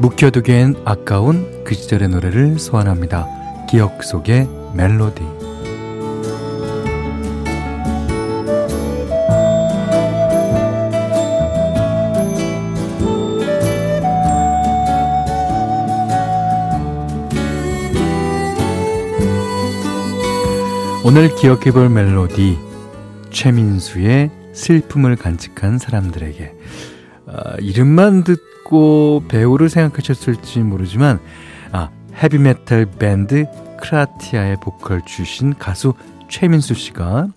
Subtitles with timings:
[0.00, 3.26] 묵혀두기엔 아까운 그 시절의 노래를 소환합니다.
[3.68, 5.22] 기억 속의 멜로디.
[21.04, 22.58] 오늘 기억해볼 멜로디
[23.30, 26.54] 최민수의 슬픔을 간직한 사람들에게
[27.26, 31.20] 어, 이름만 듣 고 배우를 생각하셨을지 모르지만
[31.72, 33.46] 아 헤비메탈 밴드
[33.80, 35.94] 크라티아의 보컬 출신 가수
[36.28, 37.28] 최민수 씨가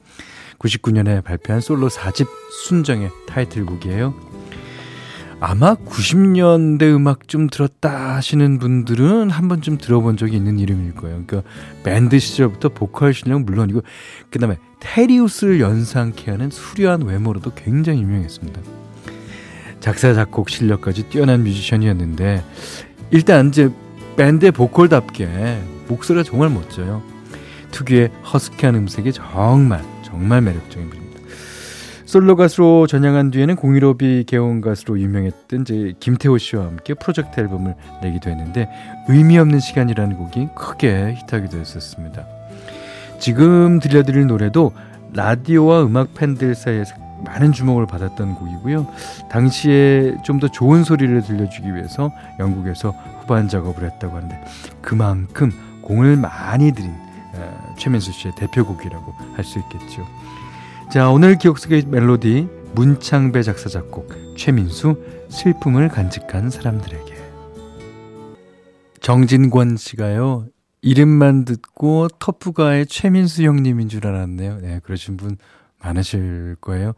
[0.59, 2.27] 99년에 발표한 솔로 4집
[2.65, 4.13] 순정의 타이틀곡이에요.
[5.39, 11.23] 아마 90년대 음악 좀 들었다 하시는 분들은 한 번쯤 들어본 적이 있는 이름일 거예요.
[11.25, 11.49] 그러니까
[11.83, 13.81] 밴드 시절부터 보컬 실력 물론이고
[14.29, 18.80] 그다음에 테리우스를 연상케 하는 수려한 외모로도 굉장히 유명했습니다.
[19.81, 22.43] 작사 작곡 실력까지 뛰어난 뮤지션이었는데
[23.09, 23.69] 일단 이제
[24.15, 25.59] 밴드의 보컬답게
[25.89, 27.01] 목소리가 정말 멋져요.
[27.71, 31.01] 특유의 허스키한 음색이 정말 정말 매력적입니다.
[32.05, 38.29] 솔로 가수로 전향한 뒤에는 공일오비 개원 가수로 유명했던 이제 김태호 씨와 함께 프로젝트 앨범을 내기도
[38.29, 38.69] 했는데
[39.07, 42.25] 의미 없는 시간이라는 곡이 크게 히트하기도 했었습니다.
[43.19, 44.73] 지금 들려드릴 노래도
[45.13, 46.95] 라디오와 음악 팬들 사이에서
[47.25, 48.87] 많은 주목을 받았던 곡이고요.
[49.29, 54.43] 당시에 좀 더 좋은 소리를 들려주기 위해서 영국에서 후반 작업을 했다고 하는데
[54.81, 55.51] 그만큼
[55.83, 56.91] 공을 많이 들인
[57.35, 60.05] 어, 최민수 씨의 대표곡이라고 할 수 있겠죠.
[60.91, 64.95] 자, 오늘 기억 속의 멜로디 문창배 작사 작곡 최민수
[65.29, 67.11] 슬픔을 간직한 사람들에게
[69.01, 70.45] 정진권 씨가요.
[70.81, 74.57] 이름만 듣고 터프가의 최민수 형님인 줄 알았네요.
[74.61, 75.37] 네, 그러신 분
[75.83, 76.93] 많으실 거예요.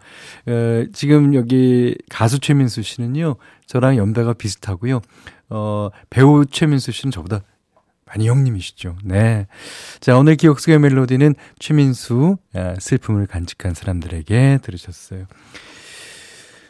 [0.48, 3.36] 어, 지금 여기 가수 최민수 씨는요,
[3.66, 5.02] 저랑 연배가 비슷하고요.
[5.50, 7.42] 어, 배우 최민수 씨는 저보다
[8.06, 8.98] 많이 형님이시죠.
[9.04, 9.48] 네.
[10.00, 15.26] 자, 오늘 기억 속의 멜로디는 최민수, 아, 슬픔을 간직한 사람들에게 들으셨어요.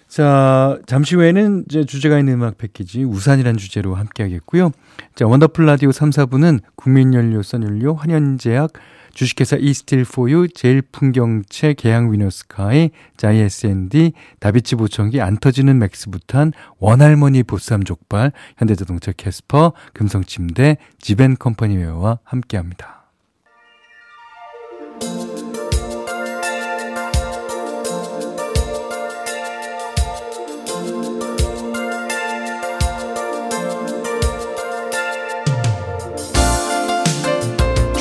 [0.08, 4.72] 자, 잠시 후에는 이제 주제가 있는 음악 패키지 우산이란 주제로 함께 하겠고요.
[5.16, 8.74] 자, 원더풀 라디오 3, 4부는 국민연료, 썬연료, 환연제약,
[9.14, 18.32] 주식회사 이스틸포유, 제일풍경채, 계양 위너스카이, 자이 S&D, 다비치 보청기, 안 터지는 맥스부탄, 원할머니 보쌈 족발,
[18.58, 23.03] 현대자동차 캐스퍼, 금성침대, 지벤컴퍼니웨어와 함께합니다.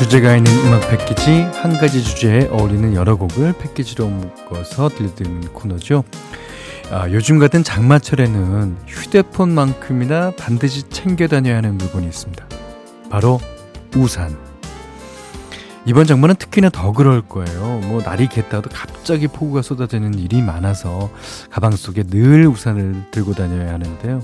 [0.02, 6.02] 주제가 있는 음악 패키지 한 가지 주제에 어울리는 여러 곡을 패키지로 묶어서 들려드리는 코너죠.
[6.90, 12.44] 아, 요즘 같은 장마철에는 휴대폰만큼이나 반드시 챙겨 다녀야 하는 물건이 있습니다.
[13.10, 13.40] 바로
[13.96, 14.36] 우산.
[15.86, 17.80] 이번 장마는 특히나 더 그럴 거예요.
[17.84, 21.10] 뭐 날이 겠다도 갑자기 폭우가 쏟아지는 일이 많아서
[21.48, 24.20] 가방 속에 늘 우산을 들고 다녀야 하는데요.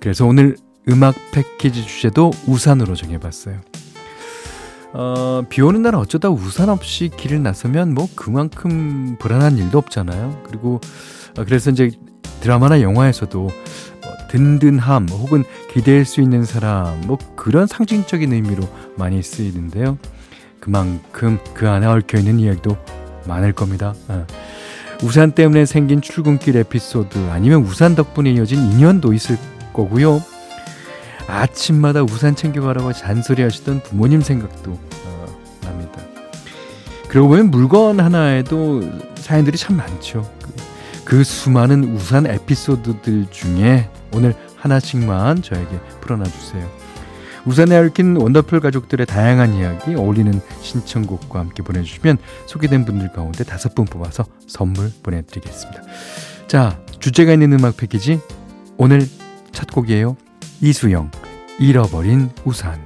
[0.00, 0.56] 그래서 오늘
[0.88, 3.60] 음악 패키지 주제도 우산으로 정해봤어요.
[4.92, 10.42] 어, 비 오는 날 어쩌다 우산 없이 길을 나서면 뭐 그만큼 불안한 일도 없잖아요.
[10.46, 10.80] 그리고
[11.38, 11.90] 어, 그래서 이제
[12.40, 13.52] 드라마나 영화에서도 뭐
[14.30, 18.62] 든든함 혹은 기대할 수 있는 사람 뭐 그런 상징적인 의미로
[18.96, 19.98] 많이 쓰이는데요.
[20.60, 22.76] 그만큼 그 안에 얽혀 있는 이야기도
[23.26, 23.94] 많을 겁니다.
[24.08, 24.26] 어.
[25.02, 29.36] 우산 때문에 생긴 출근길 에피소드 아니면 우산 덕분에 이어진 인연도 있을
[29.72, 30.22] 거고요.
[31.26, 35.26] 아침마다 우산 챙겨가라고 잔소리 하시던 부모님 생각도 어,
[35.62, 36.00] 납니다.
[37.08, 38.82] 그러고 보면 물건 하나에도
[39.16, 40.30] 사연들이 참 많죠.
[40.42, 40.54] 그,
[41.04, 46.68] 그 수많은 우산 에피소드들 중에 오늘 하나씩만 저에게 풀어놔 주세요.
[47.44, 53.84] 우산에 얽힌 원더풀 가족들의 다양한 이야기 어울리는 신청곡과 함께 보내주시면 소개된 분들 가운데 다섯 분
[53.84, 55.82] 뽑아서 선물 보내드리겠습니다.
[56.48, 58.20] 자, 주제가 있는 음악 패키지
[58.76, 59.06] 오늘
[59.52, 60.16] 첫 곡이에요.
[60.62, 61.10] 이수영
[61.60, 62.80] 잃어버린 우산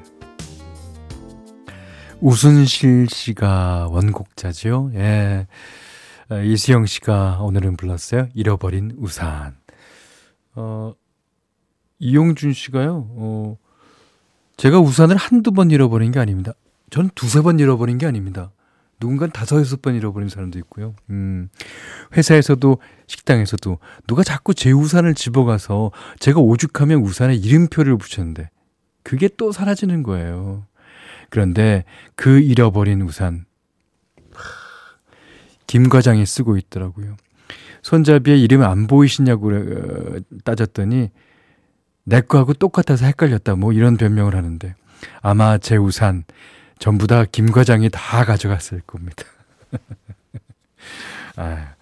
[2.21, 4.91] 우순실 씨가 원곡자죠.
[4.95, 5.47] 예.
[6.29, 8.29] 어, 이수영 씨가 오늘은 불렀어요.
[8.35, 9.57] 잃어버린 우산.
[10.55, 10.95] 어,
[11.99, 13.57] 이용준 씨가요, 어,
[14.57, 16.53] 제가 우산을 한두 번 잃어버린 게 아닙니다.
[16.91, 18.53] 저는 두세 번 잃어버린 게 아닙니다.
[19.01, 20.95] 누군가는 다섯, 여섯 번 잃어버린 사람도 있고요.
[21.09, 21.49] 음,
[22.17, 28.51] 회사에서도 식당에서도 누가 자꾸 제 우산을 집어가서 제가 오죽하면 우산에 이름표를 붙였는데
[29.03, 30.67] 그게 또 사라지는 거예요.
[31.31, 33.47] 그런데 그 잃어버린 우산,
[35.67, 37.17] 김 과장이 쓰고 있더라고요.
[37.83, 41.11] 손잡이에 이름 안 보이시냐고 어, 따졌더니
[42.05, 43.55] 내 거하고 똑같아서 헷갈렸다.
[43.55, 44.75] 뭐 이런 변명을 하는데
[45.23, 46.25] 아마 제 우산
[46.81, 49.25] 전부 다 김 과장이 다 가져갔을 겁니다.
[51.37, 51.75] 아,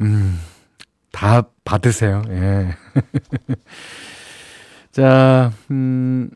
[0.00, 0.40] 음,
[1.12, 2.22] 다 받으세요.
[2.30, 2.74] 예.
[4.92, 6.30] 자, 음,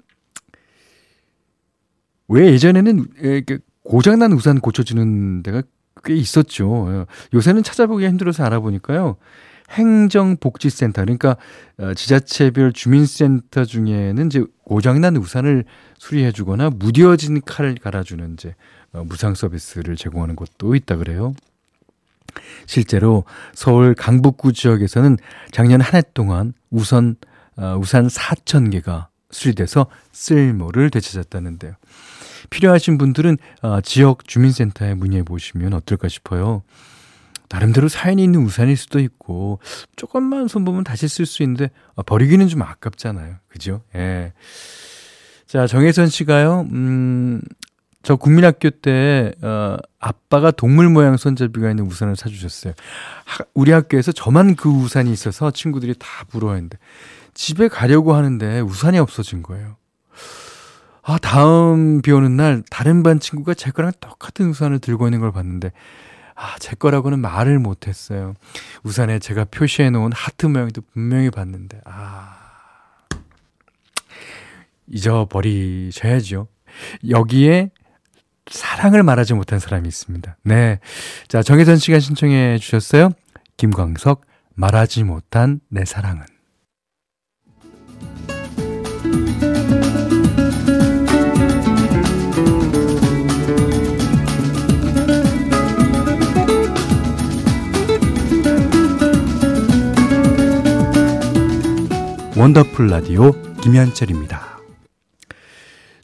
[2.29, 3.07] 왜 예전에는
[3.83, 5.63] 고장난 우산 고쳐주는 데가
[6.05, 7.07] 꽤 있었죠.
[7.33, 9.17] 요새는 찾아보기 힘들어서 알아보니까요.
[9.75, 11.37] 행정복지센터 그러니까
[11.79, 15.65] 어, 지자체별 주민센터 중에는 이제 고장난 우산을
[15.99, 18.55] 수리해주거나 무뎌진 칼을 갈아주는 이제
[18.93, 21.35] 어, 무상 서비스를 제공하는 곳도 있다 그래요.
[22.67, 23.25] 실제로
[23.55, 25.19] 서울 강북구 지역에서는
[25.53, 27.17] 작년 한 해 동안 우선
[27.57, 31.75] 어, 우산 4천 개가 수리돼서 쓸모를 되찾았다는데요.
[32.51, 33.39] 필요하신 분들은
[33.83, 36.63] 지역 주민센터에 문의해 보시면 어떨까 싶어요.
[37.55, 39.61] 나름대로 사연이 있는 우산일 수도 있고
[39.95, 43.37] 조금만 손보면 다시 쓸 수 있는데 아, 버리기는 좀 아깝잖아요.
[43.47, 43.81] 그죠?
[43.95, 44.33] 예.
[45.47, 46.67] 자, 정혜선 씨가요.
[46.73, 47.41] 음,
[48.03, 52.75] 저 국민학교 때 어, 아빠가 동물 모양 손잡이가 있는 우산을 사주셨어요.
[53.25, 56.77] 하, 우리 학교에서 저만 그 우산이 있어서 친구들이 다 부러워했는데
[57.35, 59.77] 집에 가려고 하는데 우산이 없어진 거예요.
[61.03, 65.31] 아 다음 비 오는 날 다른 반 친구가 제 거랑 똑같은 우산을 들고 있는 걸
[65.31, 65.71] 봤는데
[66.35, 68.35] 아, 제 거라고는 말을 못했어요.
[68.83, 72.41] 우산에 제가 표시해 놓은 하트 모양도 분명히 봤는데, 아.
[74.87, 76.49] 잊어버리셔야죠.
[77.09, 77.71] 여기에
[78.51, 80.37] 사랑을 말하지 못한 사람이 있습니다.
[80.43, 80.79] 네.
[81.29, 83.11] 자, 정혜선 씨가 신청해 주셨어요.
[83.57, 84.23] 김광석,
[84.55, 86.34] 말하지 못한 내 사랑은.
[102.45, 103.33] 원더풀 라디오
[103.63, 104.59] 김현철입니다.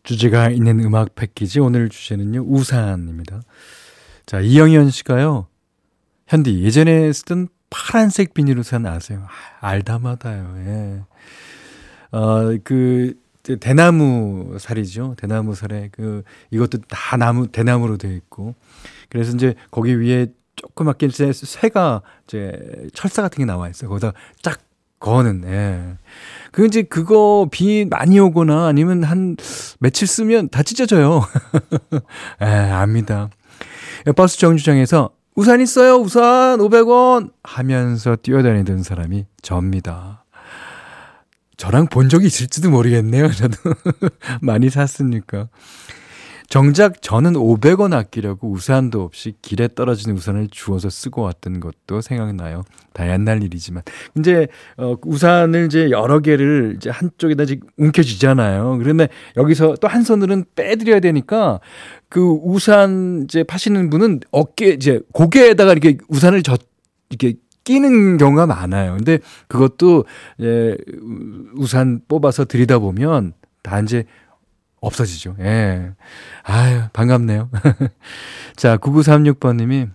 [0.04, 3.42] 주제가 있는 음악 패키지 오늘 주제는요 우산입니다.
[4.24, 5.48] 자 이영현 씨가요
[6.28, 9.26] 현디 예전에 쓰던 파란색 비닐 우산 아세요?
[9.60, 10.54] 아, 알다마다요.
[10.64, 11.02] 예.
[12.10, 13.20] 어그
[13.60, 15.16] 대나무 살이죠.
[15.18, 18.54] 대나무 살에 그 이것도 다 나무 대나무로 되어 있고
[19.10, 23.90] 그래서 이제 거기 위에 조그맣게 이제 새가 이제 철사 같은 게 나와 있어요.
[23.90, 24.58] 거기다 쫙
[25.00, 25.98] 거는, 예.
[26.52, 29.36] 그 이제 그거 비 많이 오거나 아니면 한
[29.78, 31.22] 며칠 쓰면 다 찢어져요.
[32.42, 33.30] 예, 압니다.
[34.14, 40.24] 버스 정류장에서 우산 있어요, 우산 500원 하면서 뛰어다니던 사람이 접니다.
[41.56, 43.30] 저랑 본 적이 있을지도 모르겠네요.
[43.30, 43.56] 저도
[44.40, 45.48] 많이 샀으니까.
[46.50, 52.64] 정작 저는 500원 아끼려고 우산도 없이 길에 떨어지는 우산을 주워서 쓰고 왔던 것도 생각나요.
[52.92, 53.84] 다 옛날 일이지만.
[54.18, 58.78] 이제, 어, 우산을 이제 여러 개를 이제 한쪽에다 이제 움켜쥐잖아요.
[58.78, 61.60] 그런데 여기서 또 한 손으로는 빼드려야 되니까
[62.08, 66.58] 그 우산 이제 파시는 분은 어깨, 이제 고개에다가 이렇게 우산을 저,
[67.10, 68.96] 이렇게 끼는 경우가 많아요.
[68.96, 70.04] 근데 그것도
[70.40, 70.76] 예,
[71.54, 74.04] 우산 뽑아서 들이다 보면 다 이제
[74.80, 75.36] 없어지죠.
[75.40, 75.92] 예.
[76.42, 77.50] 아유, 반갑네요.
[78.56, 79.90] 자, 9936번님이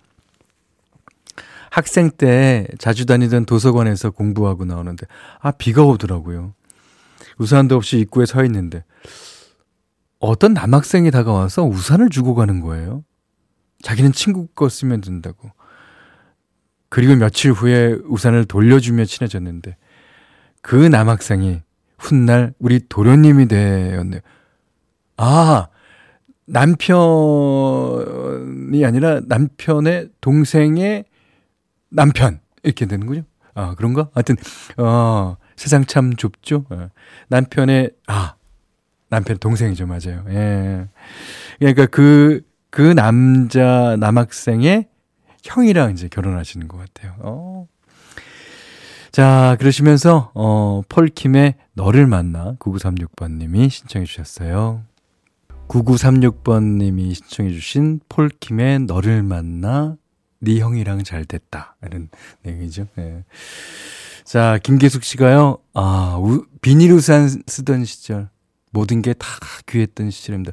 [1.72, 5.08] 학생 때 자주 다니던 도서관에서 공부하고 나오는데,
[5.42, 6.54] 아, 비가 오더라고요.
[7.38, 8.84] 우산도 없이 입구에 서 있는데,
[10.20, 13.04] 어떤 남학생이 다가와서 우산을 주고 가는 거예요.
[13.82, 15.51] 자기는 친구 거 쓰면 된다고.
[16.89, 19.75] 그리고 며칠 후에 우산을 돌려주며 친해졌는데,
[20.62, 21.62] 그 남학생이
[21.98, 24.22] 훗날 우리 도련님이 되었네요.
[25.17, 25.67] 아,
[26.48, 26.86] 남편이
[28.86, 31.05] 아니라 남편의 동생의
[31.89, 32.39] 남편.
[32.63, 33.24] 이렇게 되는군요.
[33.53, 34.10] 아, 그런가?
[34.13, 34.36] 하여튼,
[34.77, 36.65] 어, 세상 참 좁죠?
[36.69, 36.89] 어.
[37.29, 38.36] 남편의, 아,
[39.10, 39.86] 남편 동생이죠.
[39.88, 40.25] 맞아요.
[40.29, 40.88] 예.
[41.60, 44.89] 그러니까 그, 그 남자, 남학생의
[45.43, 47.15] 형이랑 이제 결혼하시는 것 같아요.
[47.19, 47.67] 어.
[49.12, 54.84] 자, 그러시면서, 어, 폴킴의 너를 만나 9936번님이 신청해 주셨어요.
[55.67, 59.95] 9936번님이 신청해 주신 폴킴의 너를 만나
[60.39, 61.75] 네 형이랑 잘 됐다.
[61.86, 62.10] 이런
[62.43, 62.88] 내용이죠.
[62.95, 63.24] 네.
[64.24, 68.29] 자, 김계숙 씨가요, 아, 우, 비닐 우산 쓰던 시절.
[68.72, 69.27] 모든 게 다
[69.67, 70.51] 귀했던 시절입니다.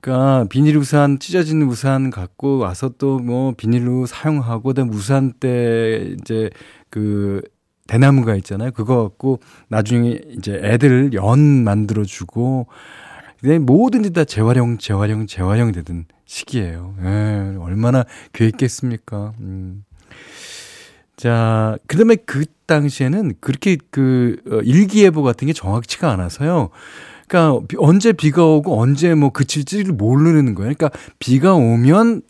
[0.00, 6.50] 그러니까 비닐 우산 찢어진 우산 갖고 와서 또 뭐 비닐로 사용하고 그다음 우산 때 이제
[6.90, 7.40] 그
[7.86, 8.72] 대나무가 있잖아요.
[8.72, 12.66] 그거 갖고 나중에 이제 애들 연 만들어 주고
[13.44, 16.94] 근데 뭐든지 다 재활용 재활용 재활용 되던 시기예요.
[17.02, 19.34] 예, 얼마나 귀했겠습니까?
[19.40, 19.84] 음.
[21.14, 26.70] 자, 그다음에 그 당시에는 그렇게 그 어, 일기예보 같은 게 정확치가 않아서요.
[27.28, 30.72] 그러니까 언제 비가 오고 언제 뭐 그칠지를 모르는 거예요.
[30.74, 32.22] 그러니까 비가 오면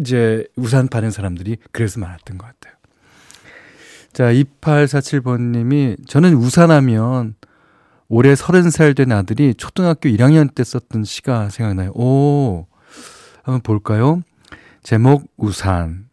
[0.00, 2.74] 이제 우산 파는 사람들이 그래서 많았던 것 같아요.
[4.12, 7.36] 자, 2847번님이 저는 우산하면
[8.08, 11.90] 올해 30살 된 아들이 초등학교 1학년 때 썼던 시가 생각나요.
[11.94, 12.66] 오,
[13.42, 14.22] 한번 볼까요?
[14.82, 16.08] 제목 우산.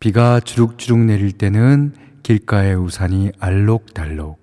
[0.00, 4.38] 비가 주룩주룩 내릴 때는 길가의 우산이 알록달록.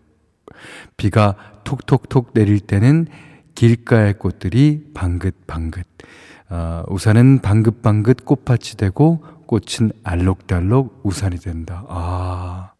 [0.97, 3.07] 비가 톡톡톡 내릴 때는
[3.53, 5.85] 길가의 꽃들이 방긋방긋.
[6.49, 11.85] 어, 우산은 방긋방긋 꽃밭이 되고 꽃은 알록달록 우산이 된다.
[11.87, 12.70] 아.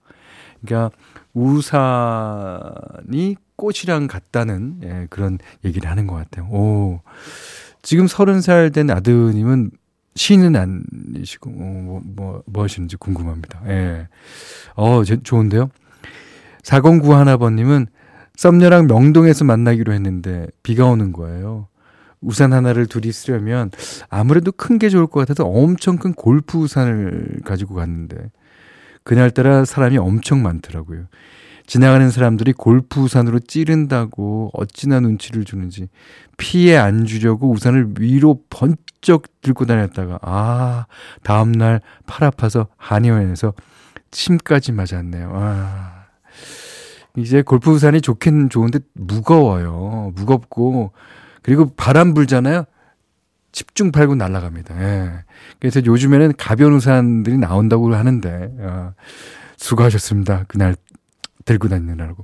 [0.65, 0.91] 그러니까
[1.33, 6.45] 우산이 꽃이랑 같다는 예, 그런 얘기를 하는 것 같아요.
[6.49, 7.01] 오.
[7.81, 9.71] 지금 서른 살 된 아드님은
[10.15, 13.61] 시는 아니시고, 어, 뭐, 뭐, 뭐 하시는지 궁금합니다.
[13.67, 14.07] 예.
[14.75, 15.69] 어, 제, 좋은데요?
[16.63, 17.87] 4091 하나번님은
[18.35, 21.67] 썸녀랑 명동에서 만나기로 했는데 비가 오는 거예요.
[22.21, 23.71] 우산 하나를 둘이 쓰려면
[24.09, 28.29] 아무래도 큰 게 좋을 것 같아서 엄청 큰 골프 우산을 가지고 갔는데
[29.03, 31.05] 그날따라 사람이 엄청 많더라고요.
[31.65, 35.87] 지나가는 사람들이 골프 우산으로 찌른다고 어찌나 눈치를 주는지
[36.37, 40.85] 피해 안 주려고 우산을 위로 번쩍 들고 다녔다가 아
[41.23, 43.53] 다음날 팔 아파서 한의원에서
[44.11, 45.31] 침까지 맞았네요.
[45.33, 46.05] 아
[47.17, 50.11] 이제 골프 우산이 좋긴 좋은데 무거워요.
[50.15, 50.91] 무겁고
[51.41, 52.65] 그리고 바람 불잖아요.
[53.51, 54.81] 집중 팔고 날아갑니다.
[54.81, 55.11] 예.
[55.59, 58.93] 그래서 요즘에는 가벼운 우산들이 나온다고 하는데 어,
[59.57, 60.45] 수고하셨습니다.
[60.47, 60.75] 그날
[61.45, 62.23] 들고 다니느라고.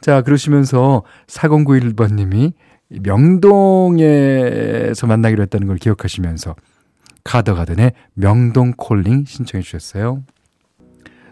[0.00, 2.52] 자, 그러시면서 4091번님이
[2.88, 3.96] 명동에서
[5.06, 6.54] 만나기로 했다는 걸 기억하시면서
[7.24, 10.22] 카더가든의 명동 콜링 신청해 주셨어요.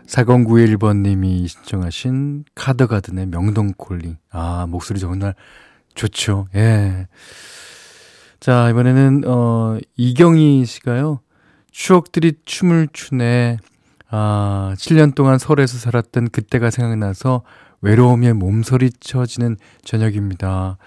[0.07, 4.17] 4091번님이 신청하신 카더가든의 명동 콜링.
[4.31, 5.35] 아, 목소리 정말
[5.95, 6.47] 좋죠.
[6.55, 7.07] 예.
[8.41, 11.21] 자, 이번에는, 어, 이경희 씨가요.
[11.71, 13.59] 추억들이 춤을 추네.
[14.09, 17.43] 아, 7년 동안 서울에서 살았던 그때가 생각나서
[17.81, 20.79] 외로움에 몸서리쳐지는 저녁입니다.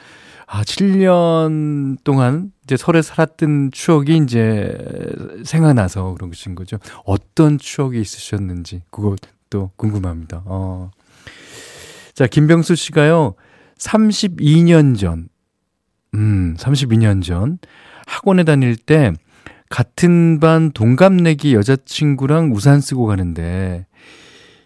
[0.47, 4.75] 아, 7년 동안 이제 설에 살았던 추억이 이제
[5.43, 6.77] 생각나서 그런 것인 거죠.
[7.05, 10.41] 어떤 추억이 있으셨는지 그것도 궁금합니다.
[10.45, 10.89] 어.
[12.15, 13.35] 자, 김병수 씨가요.
[13.77, 15.29] 32년 전,
[16.15, 17.59] 음, 32년 전
[18.07, 19.13] 학원에 다닐 때
[19.69, 23.85] 같은 반 동갑내기 여자친구랑 우산 쓰고 가는데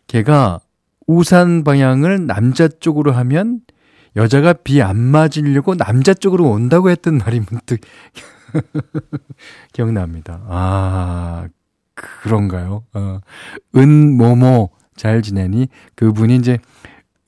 [0.08, 0.60] 걔가
[1.08, 3.60] 우산 방향을 남자 쪽으로 하면
[4.16, 7.82] 여자가 비 안 맞으려고 남자 쪽으로 온다고 했던 말이 문득
[9.74, 10.42] 기억납니다.
[10.48, 11.48] 아,
[11.96, 12.84] 그런가요?
[12.94, 13.20] 어,
[13.76, 15.68] 은 모모 잘 지내니?
[15.96, 16.60] 그분이 이제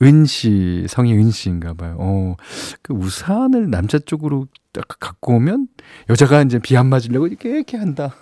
[0.02, 1.96] 은씨, 성이 은씨인가 봐요.
[1.98, 2.36] 어,
[2.82, 5.68] 그 우산을 남자 쪽으로 딱 갖고 오면
[6.10, 8.14] 여자가 이제 비 안 맞으려고 이렇게 이렇게 한다.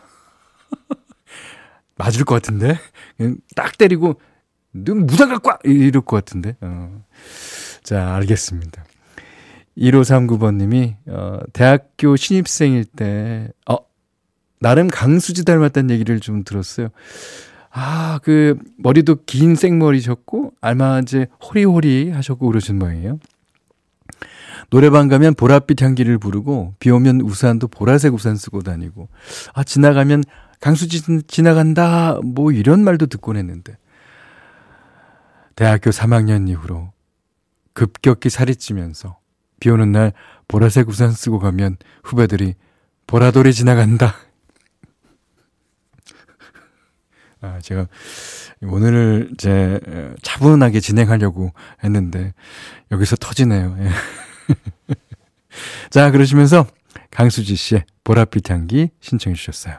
[1.97, 2.79] 맞을 것 같은데?
[3.55, 4.21] 딱 때리고,
[4.73, 5.59] 너 무장 갖고 와!
[5.65, 6.57] 이럴 것 같은데?
[6.61, 7.05] 어.
[7.83, 8.85] 자, 알겠습니다.
[9.79, 13.77] 1539번님이, 어, 대학교 신입생일 때, 어,
[14.61, 16.89] 나름 강수지 닮았다는 얘기를 좀 들었어요.
[17.77, 23.19] 아, 그, 머리도 긴 생머리셨고, 아마 이제 호리호리 하셨고 그러신 모양이에요.
[24.71, 29.09] 노래방 가면 보랏빛 향기를 부르고, 비 오면 우산도 보라색 우산 쓰고 다니고,
[29.55, 30.23] 아, 지나가면
[30.61, 33.77] 강수지 지나간다, 뭐 이런 말도 듣곤 했는데,
[35.57, 36.93] 대학교 3학년 이후로
[37.73, 39.19] 급격히 살이 찌면서,
[39.59, 40.13] 비 오는 날
[40.47, 42.55] 보라색 우산 쓰고 가면 후배들이
[43.09, 44.15] 보라돌이 지나간다.
[47.45, 47.87] 아, 제가
[48.63, 49.79] 오늘을 제
[50.23, 52.33] 차분하게 진행하려고 했는데
[52.91, 53.77] 여기서 터지네요.
[53.81, 53.89] 예.
[55.91, 56.67] 자, 그러시면서
[57.11, 59.79] 강수지 씨의 보랏빛 향기 신청해 주셨어요.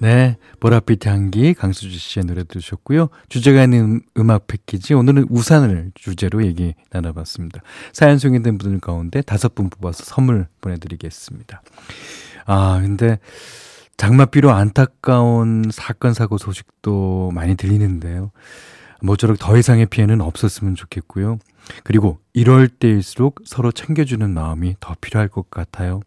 [0.00, 3.08] 네, 보랏빛 향기 강수지 씨의 노래 들으셨고요.
[3.28, 7.62] 주제가 있는 음악 패키지 오늘은 우산을 주제로 얘기 나눠봤습니다.
[7.92, 11.62] 사연 소개된 분들 가운데 다섯 분 뽑아서 선물 보내드리겠습니다.
[12.46, 13.18] 아, 근데
[13.96, 18.30] 장맛비로 안타까운 사건 사고 소식도 많이 들리는데요.
[19.00, 21.38] 모쪼록 더 이상의 피해는 없었으면 좋겠고요.
[21.82, 26.00] 그리고 이럴 때일수록 서로 챙겨주는 마음이 더 필요할 것 같아요.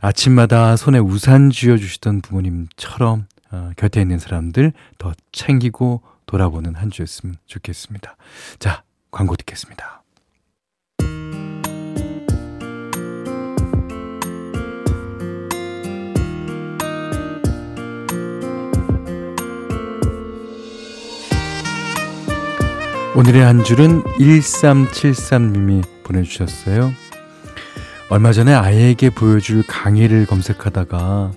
[0.00, 8.16] 아침마다 손에 우산 쥐어주시던 부모님처럼 어, 곁에 있는 사람들 더 챙기고 돌아보는 한 주였으면 좋겠습니다.
[8.58, 10.02] 자, 광고 듣겠습니다.
[23.16, 26.92] 오늘의 한 줄은 1373님이 보내주셨어요.
[28.10, 31.32] 얼마 전에 아이에게 보여줄 강의를 검색하다가 어,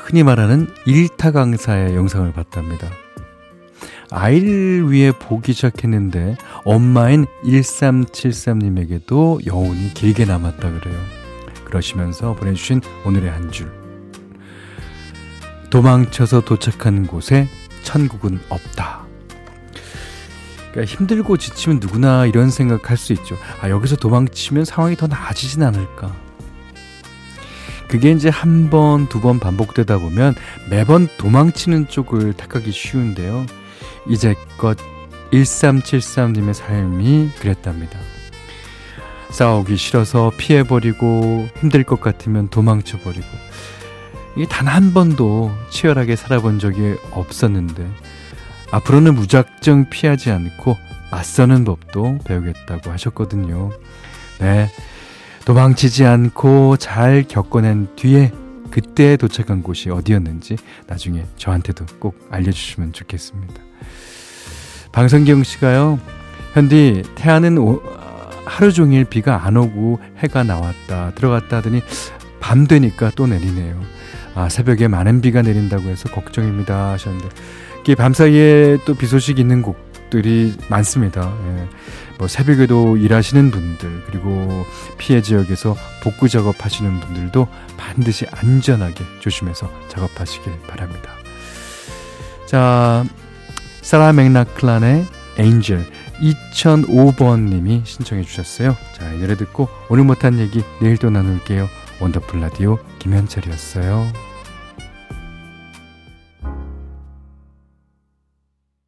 [0.00, 2.88] 흔히 말하는 일타 강사의 영상을 봤답니다.
[4.10, 10.98] 아이를 위해 보기 시작했는데 엄마인 1373님에게도 여운이 길게 남았다 그래요.
[11.64, 13.70] 그러시면서 보내주신 오늘의 한 줄.
[15.70, 17.46] 도망쳐서 도착한 곳에
[17.84, 19.01] 천국은 없다.
[20.72, 23.36] 그러니까 힘들고 지치면 누구나 이런 생각할 수 있죠.
[23.60, 26.12] 아, 여기서 도망치면 상황이 더 나아지진 않을까.
[27.88, 30.34] 그게 이제 한 번, 두 번 반복되다 보면
[30.70, 33.46] 매번 도망치는 쪽을 택하기 쉬운데요.
[34.08, 34.78] 이제껏
[35.32, 37.98] 1373님의 삶이 그랬답니다.
[39.30, 43.26] 싸우기 싫어서 피해버리고 힘들 것 같으면 도망쳐버리고
[44.36, 47.86] 이게 단 한 번도 치열하게 살아본 적이 없었는데
[48.72, 50.76] 앞으로는 무작정 피하지 않고
[51.10, 53.70] 맞서는 법도 배우겠다고 하셨거든요.
[54.40, 54.68] 네.
[55.44, 58.32] 도망치지 않고 잘 겪어낸 뒤에
[58.70, 60.56] 그때 도착한 곳이 어디였는지
[60.86, 63.54] 나중에 저한테도 꼭 알려주시면 좋겠습니다.
[64.92, 66.00] 방성경 씨가요,
[66.54, 67.82] 현디, 태아는 오,
[68.46, 71.82] 하루 종일 비가 안 오고 해가 나왔다, 들어갔다 하더니
[72.40, 73.80] 밤 되니까 또 내리네요.
[74.34, 77.28] 아, 새벽에 많은 비가 내린다고 해서 걱정입니다 하셨는데,
[77.82, 81.34] 이게 밤사이에 또 비 소식 있는 곡들이 많습니다.
[81.46, 81.68] 예.
[82.18, 84.64] 뭐 새벽에도 일하시는 분들 그리고
[84.98, 91.10] 피해 지역에서 복구 작업하시는 분들도 반드시 안전하게 조심해서 작업하시길 바랍니다.
[92.46, 93.04] 자,
[93.80, 95.06] 사라 맥락클란의
[95.38, 95.84] 엔젤
[96.20, 98.76] 2005번님이 신청해 주셨어요.
[98.92, 101.68] 자, 이 노래 듣고 오늘 못한 얘기 내일 또 나눌게요.
[102.00, 104.31] 원더풀 라디오 김현철이었어요.